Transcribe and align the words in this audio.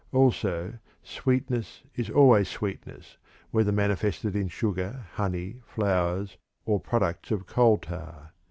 Also, 0.11 0.79
sweetness 1.03 1.83
is 1.93 2.09
always 2.09 2.49
sweetness, 2.49 3.19
whether 3.51 3.71
manifested 3.71 4.35
in 4.35 4.47
sugar, 4.47 5.05
honey, 5.13 5.61
flowers, 5.63 6.37
or 6.65 6.79
products 6.79 7.29
of 7.29 7.45
coal 7.45 7.77
tar. 7.77 8.33